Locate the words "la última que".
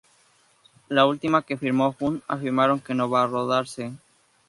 0.89-1.57